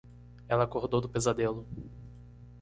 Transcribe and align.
Ela 0.47 0.63
acordou 0.63 0.99
do 0.99 1.07
pesadelo. 1.07 1.63